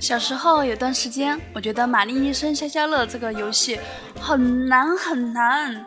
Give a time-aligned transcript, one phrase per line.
[0.00, 3.78] 小时候有段时间，我觉得《玛丽医生消消乐》这个游戏
[4.18, 5.84] 很难很难，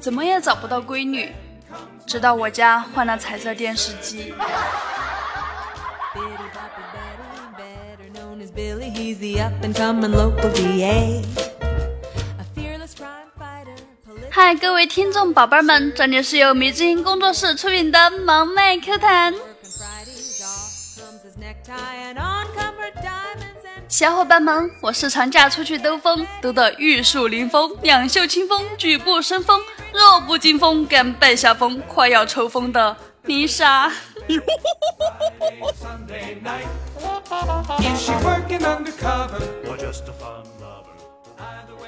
[0.00, 1.30] 怎么也找不到规律。
[2.04, 4.34] 直到我家换了彩色电视机。
[14.30, 19.32] 嗨，各位听众宝贝们，这里是由迷之音工作室出品的萌妹 Q 弹。
[23.94, 29.60] 小伙伴们，我是长假出去兜风，兜得玉树临风，两袖清风，举步生风，
[29.92, 33.92] 弱不禁风，甘拜下风，快要抽风的米莎。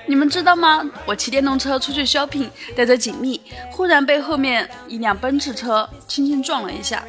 [0.06, 0.88] 你们知道吗？
[1.06, 3.41] 我骑电动车出去 shopping，带着锦觅，
[3.73, 7.05] 忽然被后面一辆奔驰车轻轻撞了一下，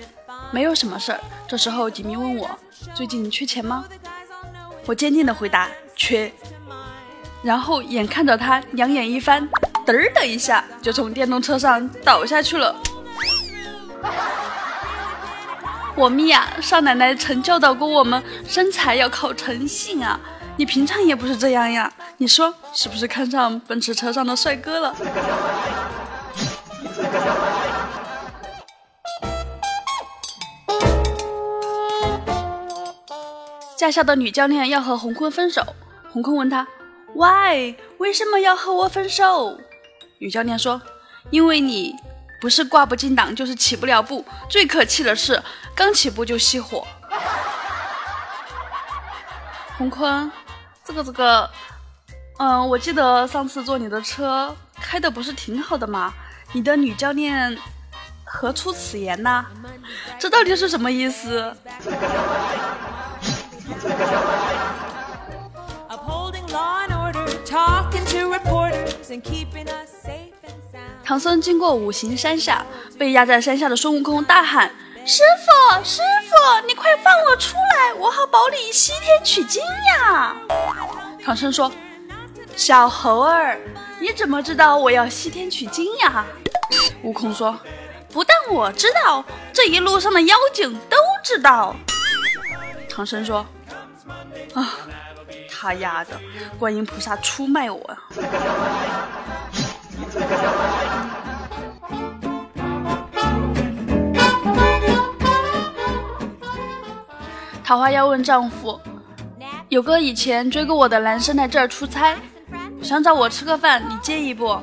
[0.49, 1.19] 没有什么事儿。
[1.47, 2.49] 这时候锦觅问我
[2.97, 3.85] ：“最近缺钱吗？”
[4.87, 6.31] 我坚定的回答缺，
[7.43, 9.45] 然后眼看着他两眼一翻，
[9.85, 12.73] 嘚儿的一下就从电动车上倒下去了。
[15.93, 20.17] 我咪呀，少奶奶曾教导过我们，身材要靠诚信啊！
[20.55, 24.95] 你平常也不是这样呀，你说是不是看上奔驰车上的帅哥了？
[33.87, 35.63] 驾校的女教练要和洪坤分手，
[36.11, 36.67] 洪坤问他
[37.15, 37.73] ：“Why？
[37.99, 39.57] 为什么要和我分手？”
[40.19, 40.81] 女教练说
[41.31, 41.95] ：“因为你
[42.41, 44.25] 不是挂不进档，就是起不了步。
[44.49, 45.41] 最可气的是，
[45.73, 46.85] 刚起步就熄火。
[49.79, 50.29] ”洪坤，
[50.83, 51.49] 这个这个，
[52.39, 56.13] 嗯，我记得上次坐你的车开的不是挺好的吗？
[56.51, 57.57] 你的女教练
[58.25, 59.45] 何出此言呢？
[60.19, 61.55] 这到底是什么意思？
[71.03, 72.65] 唐僧经过五行山下，
[72.99, 74.69] 被压在山下的孙悟空大喊
[75.05, 80.35] ：“师傅，师傅，你快放我出来，我好保你西天取经呀！”
[81.23, 81.71] 唐僧说
[82.57, 83.57] ：“小猴儿，
[83.99, 86.25] 你怎么知道我要西天取经呀？”
[87.03, 87.57] 悟空说
[88.11, 91.73] ：“不但我知道，这一路上的妖精都知道。”
[92.89, 93.45] 唐僧说。
[94.57, 94.73] 啊，
[95.47, 96.19] 他丫的，
[96.57, 97.97] 观音菩萨出卖我！
[107.63, 108.81] 桃花妖问丈夫
[109.69, 112.17] ：“有个以前追过我的男生来这儿出差，
[112.81, 114.59] 想找我吃个饭，你介意不？”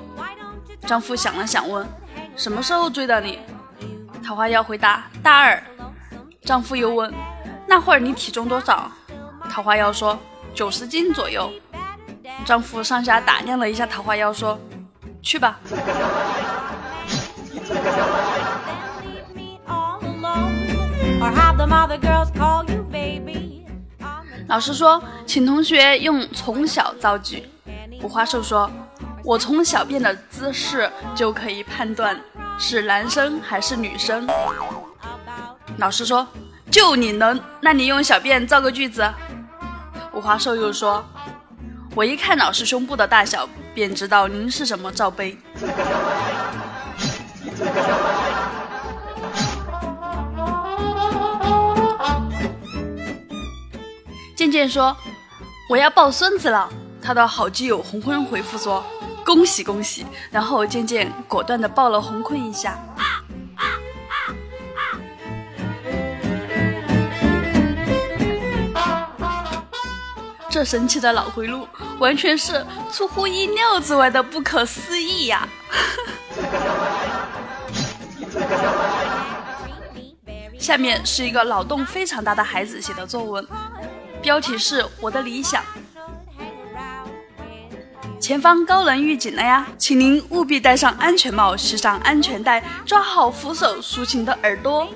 [0.85, 1.87] 丈夫想了想问
[2.35, 3.39] ：“什么时候追的你？”
[4.27, 5.63] 桃花妖回答：“大二。”
[6.43, 7.15] 丈夫又问
[7.69, 8.91] ：“那会儿你体重多少？”
[9.55, 10.19] 桃花妖说
[10.53, 11.49] ：“九十斤左右。”
[12.45, 14.59] 丈夫上下打量了一下桃花妖，说
[15.23, 15.61] ：“去吧。”
[24.49, 27.49] 老师说：“请同学用从小造句。”
[28.03, 28.69] 五花兽说
[29.23, 32.21] ：“我从小便的姿势就可以判断
[32.59, 34.27] 是男生还是女生。”
[35.79, 36.27] 老师说
[36.73, 39.09] ：“就你能，那你用小便造个句子。”
[40.15, 41.05] 五花兽又说
[41.97, 45.37] ：“我一看老师胸部的大小，便知道您是什么罩杯。
[54.37, 54.97] ”渐渐说
[55.69, 56.71] ：“我要抱孙子了。”
[57.03, 58.85] 他的好基友洪坤回复说
[59.27, 62.79] ：“恭喜恭喜！”然后渐渐果断的抱了洪坤一下。
[70.55, 71.67] 这神奇的脑回路，
[71.99, 75.49] 完全是出乎意料之外的不可思议呀！
[80.57, 83.45] 下面是一个脑洞非常大的孩子写的作文，
[84.23, 85.61] 标题是我的理想。
[88.21, 94.87] 前方高能预警了呀，请您务必戴上安全帽，系上安全带，抓好扶手，竖起你的耳朵。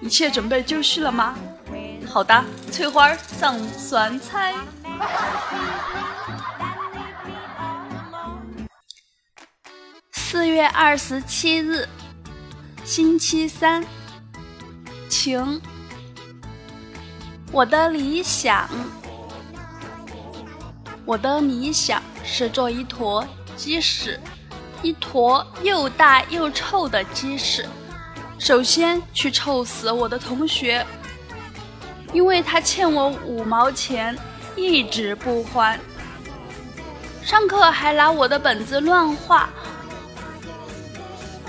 [0.00, 1.34] 一切准备就绪了吗？
[2.10, 4.54] 好的，翠花上酸菜。
[10.12, 11.86] 四月二十七日，
[12.82, 13.84] 星期三，
[15.08, 15.60] 晴。
[17.52, 18.68] 我的理想，
[21.04, 24.18] 我的理想是做一坨鸡屎，
[24.82, 27.68] 一坨又大又臭的鸡屎。
[28.38, 30.86] 首先去臭死我的同学。
[32.12, 34.16] 因为他欠我五毛钱，
[34.56, 35.78] 一直不还。
[37.22, 39.50] 上课还拿我的本子乱画，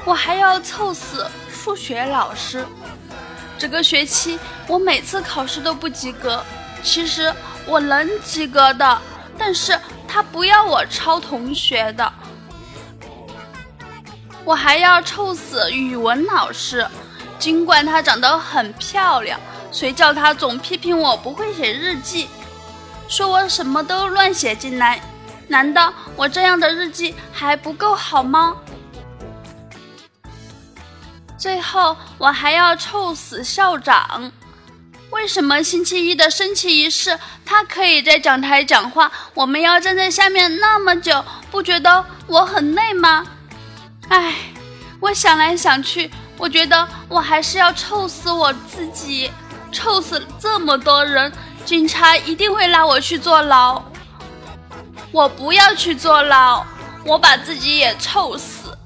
[0.06, 2.66] 我还要凑死数学老师。
[3.58, 6.44] 这个学期我每次考试都不及格，
[6.84, 7.34] 其实
[7.66, 9.02] 我能及格的，
[9.38, 9.78] 但是
[10.08, 12.14] 他不要我抄同学的。
[14.46, 16.86] 我还要臭死语文老师，
[17.38, 19.40] 尽管她长得很漂亮，
[19.72, 22.28] 谁叫他总批评我不会写日记，
[23.08, 25.00] 说我什么都乱写进来。
[25.48, 28.56] 难道我这样的日记还不够好吗？
[31.38, 34.32] 最后我还要臭死校长！
[35.10, 43.26] 为什么星期一的升旗仪式他可以在讲台讲话，我们要站在下面那么久，不觉得我很累吗？
[44.10, 44.36] 唉，
[45.00, 49.32] 我想来想去，我觉得我还是要臭死我自己，
[49.72, 51.32] 臭死这么多人，
[51.66, 53.82] 警察一定会拉我去坐牢。
[55.12, 56.64] 我不要去坐牢，
[57.04, 58.78] 我把自己也臭死。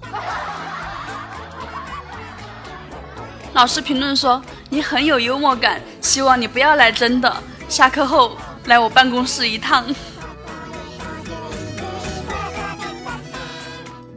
[3.53, 7.33] 老师评论说你很有幽默感，希望你不要来真的。
[7.69, 9.85] 下课后来我办公室一趟。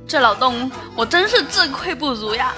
[0.08, 2.52] 这脑洞我真是自愧不如呀！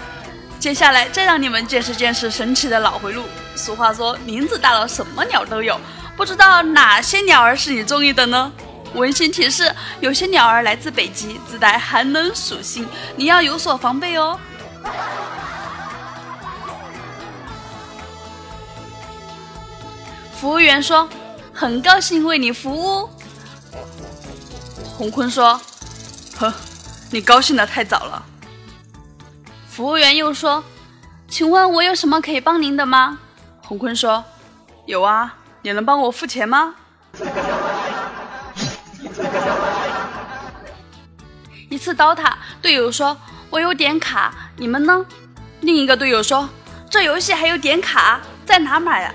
[0.58, 3.24] 接下来再让你们见识见识神奇的脑回路。
[3.54, 5.80] 俗话说林子大了什么鸟都有，
[6.16, 8.52] 不知道哪些鸟儿是你中意的呢？
[8.94, 14.38] 温馨提示：有些鸟儿来自北极，自带寒冷属性，你要有所防备哦。
[20.40, 21.08] 服务员说
[21.52, 23.08] ：“很高兴为你服务。”
[24.96, 25.60] 洪坤说
[26.38, 26.52] ：“呵，
[27.10, 28.24] 你高兴的太早了。”
[29.78, 30.64] 服务员又说
[31.30, 33.16] ：“请问我有什么可以帮您的吗？”
[33.62, 34.24] 洪坤说
[34.86, 36.74] ：“有啊，你能帮我付钱吗？”
[41.70, 43.16] 一次刀塔，队友说
[43.50, 45.06] ：“我有点卡，你们呢？”
[45.62, 46.48] 另一个队友说
[46.90, 49.14] ：“这游戏还有点卡，在哪买啊？”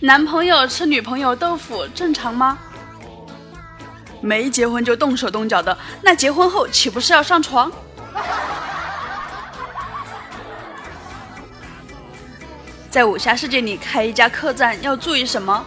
[0.00, 2.56] 男朋友吃女朋友豆腐正常吗？
[4.20, 7.70] 没结婚就动手动脚的，那结婚后岂不是要上床？
[12.90, 15.64] 在武侠世界里开一家客栈要注意什么？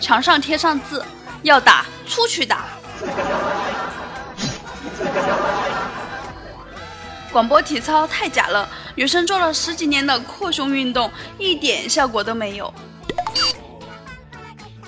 [0.00, 1.04] 墙上贴上字。
[1.42, 2.64] 要打出去打！
[7.30, 11.08] 广播体操太假了，女生做了十几年的扩胸运动，
[11.38, 12.74] 一点效果都没有。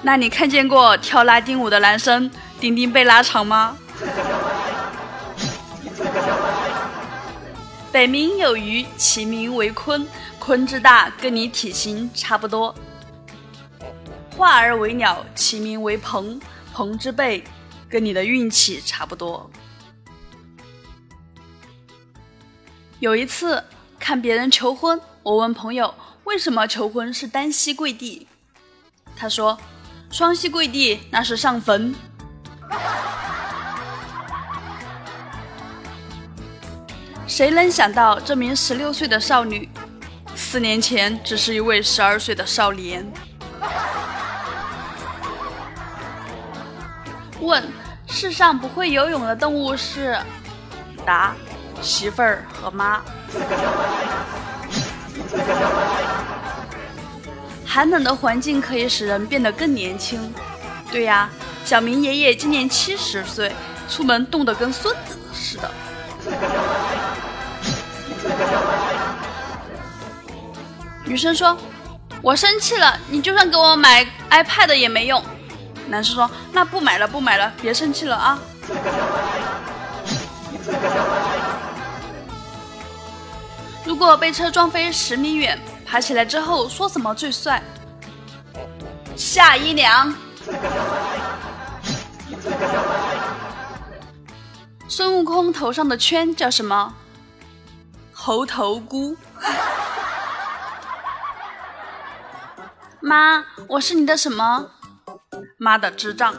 [0.02, 2.28] 那你看见过跳拉丁舞的男生
[2.60, 3.78] 丁丁被拉长吗？
[7.90, 10.06] 北冥有鱼，其名为鲲，
[10.38, 12.72] 鲲之大，跟你体型差不多。
[14.36, 16.38] 化而为鸟，其名为鹏。
[16.72, 17.42] 鹏之背，
[17.88, 19.50] 跟你的运气差不多。
[23.00, 23.64] 有一次
[23.98, 25.92] 看别人求婚，我问朋友
[26.24, 28.28] 为什么求婚是单膝跪地，
[29.16, 29.58] 他说
[30.10, 31.92] 双膝跪地那是上坟。
[37.26, 39.68] 谁能想到这名十六岁的少女，
[40.34, 43.06] 四年前只是一位十二岁的少年？
[47.40, 47.62] 问：
[48.06, 50.18] 世上不会游泳的动物是？
[51.06, 51.34] 答：
[51.80, 53.00] 媳妇儿和妈。
[57.64, 60.34] 寒冷的环境可以使人变得更年轻。
[60.90, 61.30] 对呀，
[61.70, 63.54] 小明爷爷今年七十岁，
[63.88, 65.70] 出门冻得跟孙子似的。
[71.04, 71.56] 女生说
[72.22, 75.22] ：“我生气了，你就算给我买 iPad 也没用。”
[75.86, 78.36] 男生说：“那不买了，不买了，别生气了啊！”
[83.86, 87.62] 如果被车撞飞十米远，爬起来之后说什么最帅？
[89.14, 90.12] 夏一秒。
[94.88, 96.94] 孙悟空头上的圈叫什么？
[98.12, 99.16] 猴头菇。
[103.00, 104.66] 妈，我是你的什么？
[105.58, 106.34] 妈的智障！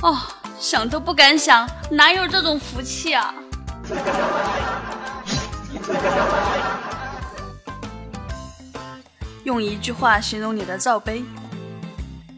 [0.00, 0.16] 哦，
[0.60, 3.34] 想都不敢想，哪有这种福气啊！
[9.42, 11.24] 用一句话形容你的罩杯：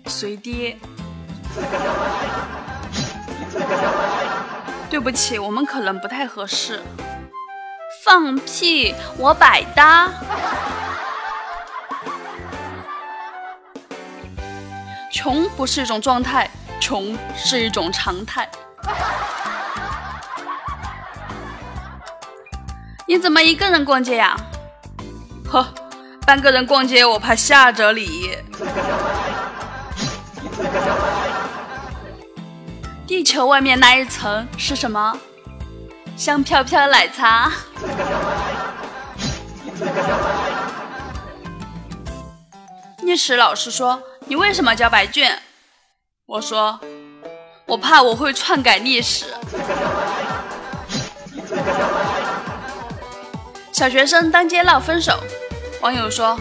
[0.07, 0.79] 随爹。
[4.89, 6.81] 对不起，我们可能不太合适。
[8.03, 10.11] 放屁，我百搭。
[15.17, 18.47] 穷不是一种状态，穷是一种常态。
[23.09, 24.37] 你怎么一个人逛街呀？
[25.51, 25.67] 呵，
[26.27, 28.37] 半个人逛街我怕吓着你。
[33.07, 35.19] 地球外面那一层是什么？
[36.15, 37.51] 香飘飘奶茶。
[43.01, 45.41] 历史老师说：“你为什么交白卷？”
[46.27, 46.79] 我说
[47.67, 49.27] ：“我怕我会篡改历史。”
[53.73, 55.23] 小学生当街闹分手，
[55.81, 56.39] 网友说：“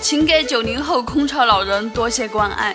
[0.00, 2.74] 请给九零后空巢老人多些关爱。”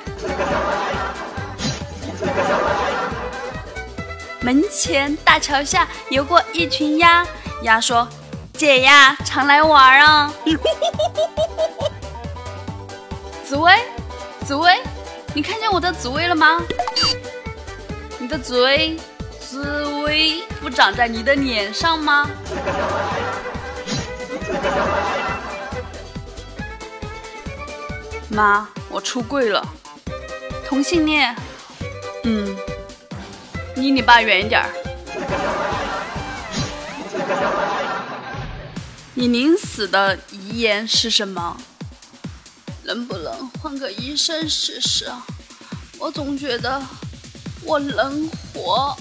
[4.40, 7.26] 门前大桥下游过一群鸭，
[7.64, 8.08] 鸭说
[8.54, 10.34] ：“姐呀，常来玩啊。
[13.44, 13.74] ”紫薇，
[14.48, 14.82] 紫薇，
[15.34, 16.62] 你看见我的紫薇了吗？
[18.18, 18.98] 你的紫薇，
[19.42, 22.30] 紫薇不长在你的脸上吗？
[28.30, 29.62] 妈，我出柜了，
[30.66, 31.36] 同性恋。
[32.24, 32.56] 嗯。
[33.76, 34.70] 离你爸远一点儿。
[39.14, 41.58] 你临死的遗言是什么？
[42.88, 45.12] 能不能换个医生试试？
[46.00, 46.82] 我总觉得
[47.62, 48.96] 我能活。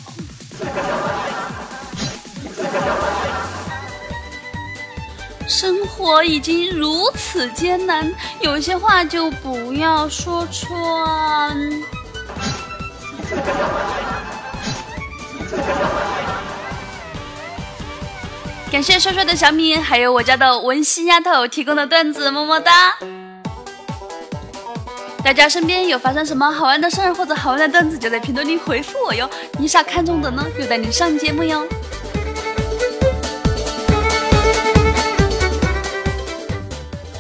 [5.47, 11.57] 生活已经如此艰难，有些话就不要说穿。
[18.73, 22.99] 感谢帅帅的小米，还有我家的文心丫头提供的段子，么么哒！
[25.27, 29.29] 大家身边有发生什么好玩的事儿或者好玩的段子，就在评论里回复我哟。
[29.59, 30.47] 你啥看中的呢？
[30.57, 31.67] 又带你上节目哟。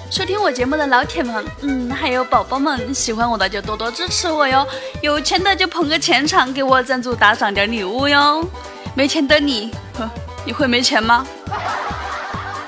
[0.08, 4.64] 收听我节目的老铁们，嗯，还有宝宝们，喜欢我的就多多支持我哟。
[5.02, 8.48] 有钱的就捧个钱场，给我赞助打赏点礼物哟。
[8.94, 10.08] 没钱的你，呵，
[10.44, 11.26] 你会没钱吗？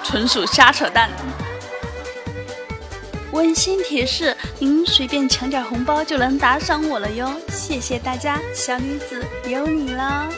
[0.03, 1.09] 纯属瞎扯淡。
[3.33, 10.29] 温馨提示：您随便抢点红包就能打赏我了哟，谢谢大家，小女子有你了。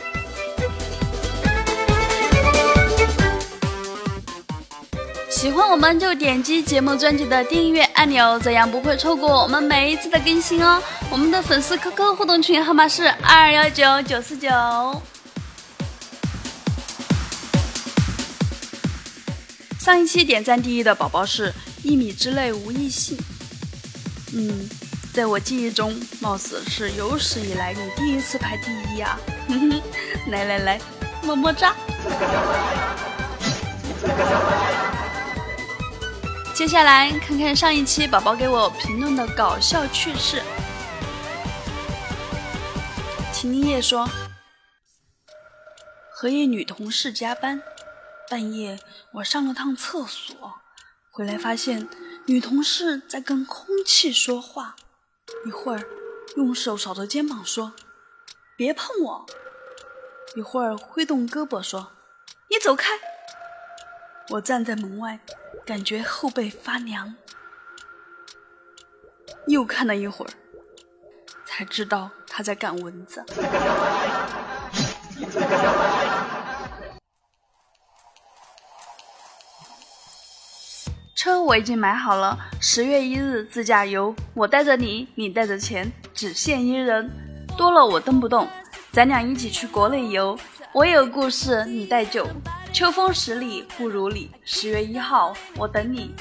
[5.30, 10.82] 喜欢我们就点击节目专辑的订阅按钮，这样不会错过我们每一次的更新哦。
[11.11, 14.50] 我们的粉丝 QQ 互动群号码是二幺九九四九。
[19.78, 21.50] 上一期点赞第一的宝宝是
[21.82, 23.16] 一米之内无异性，
[24.34, 24.68] 嗯，
[25.14, 29.18] 在我记忆中，貌似是有史以来你第一次排第一啊！
[30.28, 30.80] 来 来来，
[31.22, 31.75] 么么哒。
[36.54, 40.42] 接下来看看上一期宝宝给我评论的搞笑趣事。
[43.32, 44.06] 秦妮叶说
[46.12, 47.62] ：“和一女同事加班，
[48.28, 48.78] 半夜
[49.14, 50.60] 我上了趟厕所，
[51.11, 51.88] 回来发现
[52.26, 54.76] 女同事在跟空气说话，
[55.45, 55.83] 一会儿
[56.37, 57.73] 用手扫着肩膀说
[58.57, 59.26] ：‘别碰我’，
[60.37, 61.93] 一会儿挥动胳膊说
[62.49, 62.99] ：‘你走开’。
[64.31, 65.21] 我站在门外。”
[65.67, 67.14] 感觉后背发凉，
[69.47, 70.33] 又看了一会儿，
[71.45, 73.25] 才知道他在赶蚊子。
[81.42, 87.11] 我已经买好了，十月一日自驾游，我带着你，你带着钱，只限一人，
[87.56, 88.47] 多了我蹬不动，
[88.92, 90.38] 咱俩一起去国内游。
[90.73, 92.26] 我有故事，你带酒。
[92.73, 96.14] 秋风十里不如你，十月一号我等你。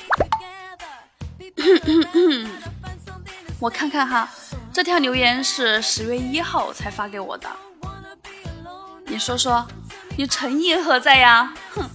[3.59, 4.27] 我看看哈，
[4.73, 7.47] 这条留言是十月一号才发给我的。
[9.05, 9.67] 你说说，
[10.17, 11.53] 你诚意何在呀？
[11.75, 11.89] 哼！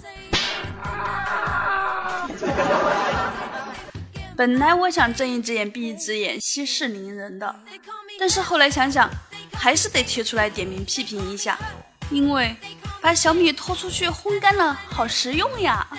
[4.37, 7.55] 本来我想睁一只眼闭一只眼，息事宁人的，
[8.19, 9.09] 但是后来想想，
[9.53, 11.57] 还是得贴出来点名批评一下，
[12.11, 12.57] 因为。
[13.01, 15.87] 把小米拖出去烘干了，好实用呀！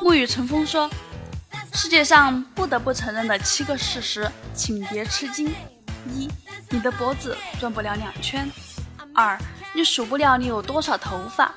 [0.00, 0.90] 沐雨成风说
[1.74, 5.54] ：“世界上不得不承认的七个事实，请别吃惊：
[6.10, 6.30] 一，
[6.70, 8.46] 你的脖子转不了两圈；
[9.14, 9.38] 二，
[9.72, 11.48] 你数不了你有多少头发；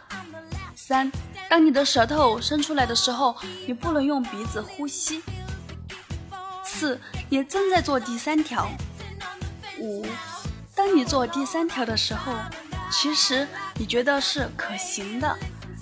[0.75, 1.11] 三。”
[1.49, 3.33] 当你的舌头伸出来的时候，
[3.65, 5.23] 你不能用鼻子呼吸。
[6.65, 8.67] 四，你正在做第三条。
[9.79, 10.05] 五，
[10.75, 12.33] 当你做第三条的时候，
[12.91, 15.37] 其实你觉得是可行的，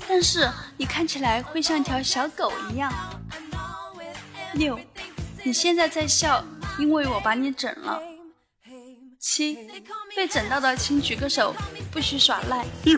[0.07, 0.47] 但是
[0.77, 2.93] 你看起来会像条小狗一样。
[4.53, 4.79] 六，
[5.43, 6.45] 你现在在笑，
[6.77, 7.99] 因为我把你整了。
[9.27, 9.57] 七，
[10.15, 11.51] 被整到的请举个手，
[11.91, 12.63] 不许耍赖。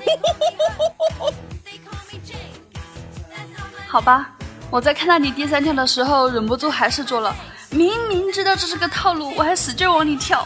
[3.88, 4.32] 好吧，
[4.70, 7.34] 我在看到你第三跳的时候，忍不住还是做了。
[7.70, 10.46] 明明知道这是个套路，我还使劲往里跳，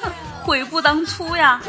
[0.00, 0.10] 哼，
[0.42, 1.60] 悔不当初呀！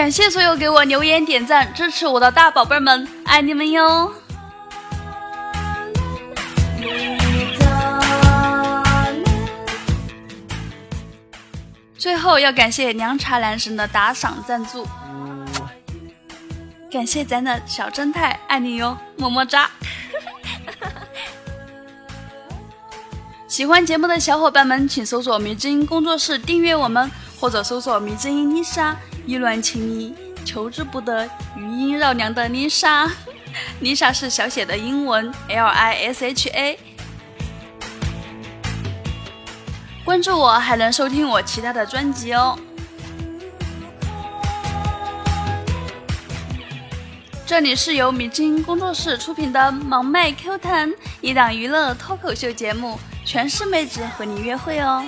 [0.00, 4.10] 感谢所有给我留言、点赞、支持我的大宝贝们，爱你们哟！
[11.98, 14.88] 最后要感谢凉茶男神的打赏赞助，
[16.90, 19.70] 感谢咱的小正太，爱你哟，么么哒！
[23.46, 28.96] 喜欢节目的小伙伴们，请搜索“迷之音工作室”订阅我们，或者搜索“迷之音丽莎”，
[29.30, 30.12] 意乱情迷，
[30.44, 31.24] 求之不得，
[31.56, 33.08] 余音绕梁的丽莎，
[33.78, 36.76] 丽莎是小写的英文 L I S H A。
[40.04, 42.58] 关注我，还能收听我其他的专辑哦。
[47.46, 50.90] 这里是由米津工作室出品的《萌妹 Q 弹》，
[51.20, 55.04] 一档娱乐脱口秀节目，全是妹子和你约会哦。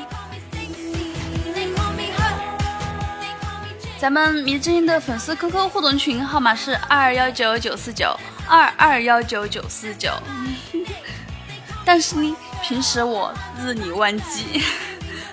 [4.03, 10.11] 咱们迷之音的粉丝 QQ 互动群号码是二二幺九九四九二二幺九九四九，
[11.85, 14.61] 但是呢，平时我日理万机。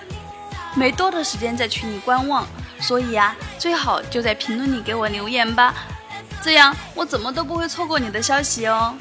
[0.76, 2.46] 没多的时间在群里观望，
[2.78, 5.74] 所以啊，最好就在评论里给我留言吧，
[6.40, 8.94] 这样我怎么都不会错过你的消息哦。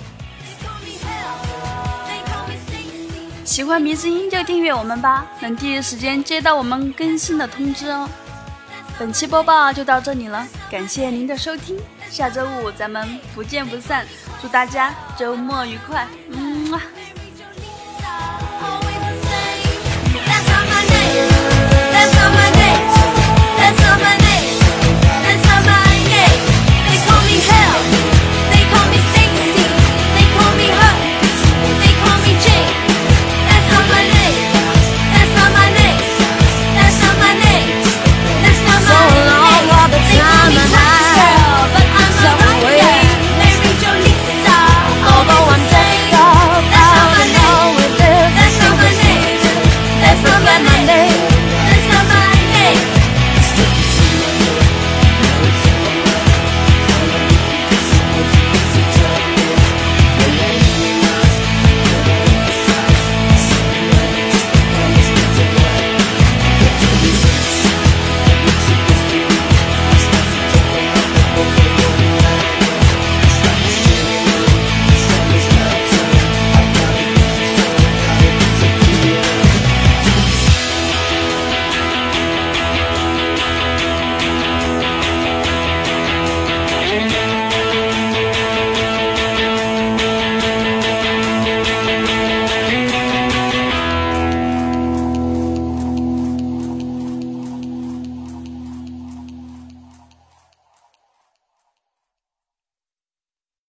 [3.46, 8.10] 喜欢迷之音就订阅我们吧，能第一时间接到我们更新的通知哦。
[9.00, 14.06] 本期播报就到这里了，感谢您的收听，下周五咱们不见不散，
[14.42, 16.99] 祝大家周末愉快，嗯。